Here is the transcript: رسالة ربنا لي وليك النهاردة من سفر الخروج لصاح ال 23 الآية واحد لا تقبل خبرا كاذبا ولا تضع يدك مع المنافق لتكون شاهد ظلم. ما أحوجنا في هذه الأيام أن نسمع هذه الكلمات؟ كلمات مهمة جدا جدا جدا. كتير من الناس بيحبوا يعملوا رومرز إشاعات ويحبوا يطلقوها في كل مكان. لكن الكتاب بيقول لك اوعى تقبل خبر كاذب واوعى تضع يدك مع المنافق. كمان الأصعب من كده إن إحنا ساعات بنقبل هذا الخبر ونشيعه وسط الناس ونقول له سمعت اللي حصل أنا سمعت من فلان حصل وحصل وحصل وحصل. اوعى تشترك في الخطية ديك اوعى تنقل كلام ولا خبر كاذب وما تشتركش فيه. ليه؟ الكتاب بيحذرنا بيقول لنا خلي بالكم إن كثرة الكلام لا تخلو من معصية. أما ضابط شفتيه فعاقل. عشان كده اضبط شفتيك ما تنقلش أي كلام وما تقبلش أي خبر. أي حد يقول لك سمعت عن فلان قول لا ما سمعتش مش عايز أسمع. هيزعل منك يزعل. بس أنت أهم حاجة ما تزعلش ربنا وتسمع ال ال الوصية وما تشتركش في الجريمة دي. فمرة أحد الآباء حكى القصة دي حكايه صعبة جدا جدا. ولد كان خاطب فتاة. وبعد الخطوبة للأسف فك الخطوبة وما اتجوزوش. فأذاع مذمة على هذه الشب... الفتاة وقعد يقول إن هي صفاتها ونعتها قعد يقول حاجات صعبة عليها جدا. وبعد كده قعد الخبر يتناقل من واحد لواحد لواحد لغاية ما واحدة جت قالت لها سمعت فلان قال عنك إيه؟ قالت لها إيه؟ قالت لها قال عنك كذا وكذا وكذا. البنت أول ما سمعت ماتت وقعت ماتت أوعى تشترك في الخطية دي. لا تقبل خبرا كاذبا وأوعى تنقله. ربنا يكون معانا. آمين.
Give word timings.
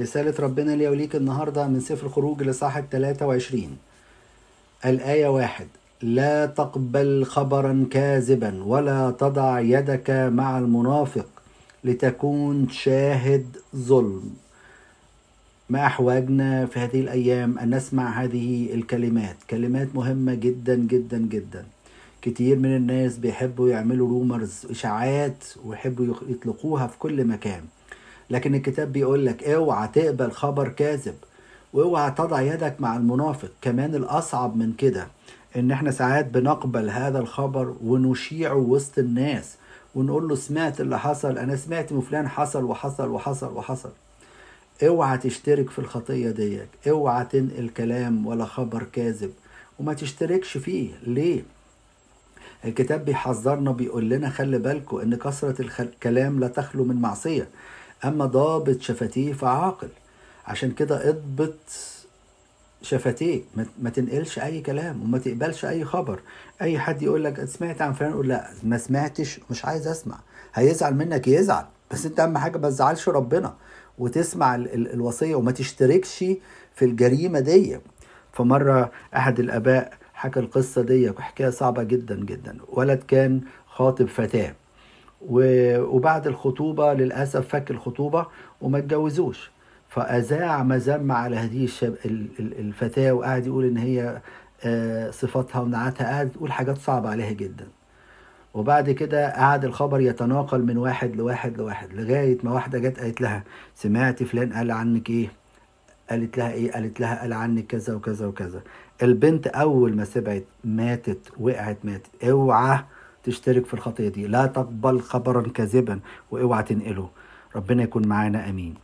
رسالة 0.00 0.34
ربنا 0.40 0.70
لي 0.70 0.88
وليك 0.88 1.16
النهاردة 1.16 1.66
من 1.66 1.80
سفر 1.80 2.06
الخروج 2.06 2.42
لصاح 2.42 2.76
ال 2.76 2.90
23 2.90 3.76
الآية 4.84 5.28
واحد 5.28 5.66
لا 6.02 6.46
تقبل 6.46 7.24
خبرا 7.24 7.86
كاذبا 7.90 8.64
ولا 8.64 9.10
تضع 9.10 9.60
يدك 9.60 10.10
مع 10.10 10.58
المنافق 10.58 11.26
لتكون 11.84 12.68
شاهد 12.68 13.56
ظلم. 13.76 14.30
ما 15.70 15.86
أحوجنا 15.86 16.66
في 16.66 16.78
هذه 16.78 17.00
الأيام 17.00 17.58
أن 17.58 17.74
نسمع 17.74 18.22
هذه 18.22 18.74
الكلمات؟ 18.74 19.36
كلمات 19.50 19.88
مهمة 19.94 20.34
جدا 20.34 20.74
جدا 20.74 21.18
جدا. 21.18 21.66
كتير 22.22 22.58
من 22.58 22.76
الناس 22.76 23.18
بيحبوا 23.18 23.68
يعملوا 23.68 24.08
رومرز 24.08 24.66
إشاعات 24.70 25.44
ويحبوا 25.64 26.14
يطلقوها 26.28 26.86
في 26.86 26.98
كل 26.98 27.24
مكان. 27.24 27.62
لكن 28.30 28.54
الكتاب 28.54 28.92
بيقول 28.92 29.26
لك 29.26 29.44
اوعى 29.44 29.88
تقبل 29.88 30.30
خبر 30.32 30.68
كاذب 30.68 31.14
واوعى 31.72 32.10
تضع 32.10 32.40
يدك 32.40 32.76
مع 32.80 32.96
المنافق. 32.96 33.50
كمان 33.62 33.94
الأصعب 33.94 34.56
من 34.56 34.72
كده 34.72 35.06
إن 35.56 35.70
إحنا 35.70 35.90
ساعات 35.90 36.26
بنقبل 36.26 36.90
هذا 36.90 37.18
الخبر 37.18 37.74
ونشيعه 37.84 38.54
وسط 38.56 38.98
الناس 38.98 39.54
ونقول 39.94 40.28
له 40.28 40.34
سمعت 40.34 40.80
اللي 40.80 40.98
حصل 40.98 41.38
أنا 41.38 41.56
سمعت 41.56 41.92
من 41.92 42.00
فلان 42.00 42.28
حصل 42.28 42.64
وحصل 42.64 43.08
وحصل 43.08 43.52
وحصل. 43.56 43.90
اوعى 44.82 45.18
تشترك 45.18 45.70
في 45.70 45.78
الخطية 45.78 46.30
ديك 46.30 46.68
اوعى 46.88 47.24
تنقل 47.24 47.68
كلام 47.68 48.26
ولا 48.26 48.44
خبر 48.44 48.82
كاذب 48.92 49.30
وما 49.78 49.94
تشتركش 49.94 50.56
فيه. 50.58 50.90
ليه؟ 51.06 51.42
الكتاب 52.64 53.04
بيحذرنا 53.04 53.72
بيقول 53.72 54.08
لنا 54.10 54.30
خلي 54.30 54.58
بالكم 54.58 54.98
إن 54.98 55.14
كثرة 55.14 55.62
الكلام 55.80 56.40
لا 56.40 56.48
تخلو 56.48 56.84
من 56.84 56.96
معصية. 56.96 57.48
أما 58.04 58.26
ضابط 58.26 58.80
شفتيه 58.80 59.32
فعاقل. 59.32 59.88
عشان 60.46 60.70
كده 60.70 61.08
اضبط 61.08 61.54
شفتيك 62.82 63.44
ما 63.82 63.90
تنقلش 63.90 64.38
أي 64.38 64.60
كلام 64.60 65.02
وما 65.02 65.18
تقبلش 65.18 65.64
أي 65.64 65.84
خبر. 65.84 66.20
أي 66.62 66.78
حد 66.78 67.02
يقول 67.02 67.24
لك 67.24 67.44
سمعت 67.44 67.82
عن 67.82 67.92
فلان 67.92 68.12
قول 68.12 68.28
لا 68.28 68.50
ما 68.62 68.78
سمعتش 68.78 69.40
مش 69.50 69.64
عايز 69.64 69.86
أسمع. 69.88 70.18
هيزعل 70.54 70.94
منك 70.94 71.28
يزعل. 71.28 71.64
بس 71.90 72.06
أنت 72.06 72.20
أهم 72.20 72.38
حاجة 72.38 72.58
ما 72.58 72.68
تزعلش 72.68 73.08
ربنا 73.08 73.54
وتسمع 73.98 74.54
ال 74.54 74.74
ال 74.74 74.92
الوصية 74.92 75.34
وما 75.34 75.52
تشتركش 75.52 76.24
في 76.74 76.84
الجريمة 76.84 77.40
دي. 77.40 77.78
فمرة 78.32 78.90
أحد 79.16 79.40
الآباء 79.40 79.92
حكى 80.14 80.40
القصة 80.40 80.82
دي 80.82 81.12
حكايه 81.18 81.50
صعبة 81.50 81.82
جدا 81.82 82.16
جدا. 82.24 82.58
ولد 82.68 83.02
كان 83.08 83.40
خاطب 83.68 84.06
فتاة. 84.08 84.54
وبعد 85.26 86.26
الخطوبة 86.26 86.94
للأسف 86.94 87.48
فك 87.48 87.70
الخطوبة 87.70 88.26
وما 88.60 88.78
اتجوزوش. 88.78 89.50
فأذاع 89.88 90.62
مذمة 90.62 91.14
على 91.14 91.36
هذه 91.36 91.64
الشب... 91.64 91.94
الفتاة 92.40 93.12
وقعد 93.12 93.46
يقول 93.46 93.64
إن 93.64 93.76
هي 93.76 94.20
صفاتها 95.12 95.60
ونعتها 95.60 96.06
قعد 96.06 96.32
يقول 96.36 96.52
حاجات 96.52 96.78
صعبة 96.78 97.08
عليها 97.08 97.32
جدا. 97.32 97.66
وبعد 98.54 98.90
كده 98.90 99.30
قعد 99.30 99.64
الخبر 99.64 100.00
يتناقل 100.00 100.62
من 100.62 100.76
واحد 100.76 101.16
لواحد 101.16 101.58
لواحد 101.58 101.92
لغاية 101.92 102.38
ما 102.42 102.52
واحدة 102.52 102.78
جت 102.78 103.00
قالت 103.00 103.20
لها 103.20 103.44
سمعت 103.74 104.22
فلان 104.22 104.52
قال 104.52 104.70
عنك 104.70 105.10
إيه؟ 105.10 105.28
قالت 106.10 106.38
لها 106.38 106.52
إيه؟ 106.52 106.72
قالت 106.72 107.00
لها 107.00 107.20
قال 107.20 107.32
عنك 107.32 107.66
كذا 107.66 107.94
وكذا 107.94 108.26
وكذا. 108.26 108.62
البنت 109.02 109.46
أول 109.46 109.96
ما 109.96 110.04
سمعت 110.04 110.44
ماتت 110.64 111.18
وقعت 111.40 111.76
ماتت 111.84 112.24
أوعى 112.24 112.78
تشترك 113.24 113.66
في 113.66 113.74
الخطية 113.74 114.08
دي. 114.08 114.26
لا 114.26 114.46
تقبل 114.46 115.00
خبرا 115.00 115.48
كاذبا 115.48 116.00
وأوعى 116.30 116.62
تنقله. 116.62 117.10
ربنا 117.56 117.82
يكون 117.82 118.08
معانا. 118.08 118.48
آمين. 118.48 118.74